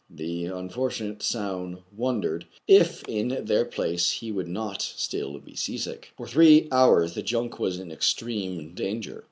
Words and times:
The 0.09 0.45
unfortunate 0.47 1.21
Soun 1.21 1.83
wondered 1.95 2.47
if 2.67 3.07
in 3.07 3.45
their 3.45 3.65
place 3.65 4.13
he 4.13 4.31
would 4.31 4.47
not 4.47 4.81
still 4.81 5.37
be 5.37 5.55
seasick. 5.55 6.11
For 6.17 6.27
three 6.27 6.67
hours 6.71 7.13
the 7.13 7.21
junk 7.21 7.59
was 7.59 7.77
in 7.77 7.91
extreme 7.91 8.73
dan 8.73 9.03
ger. 9.03 9.19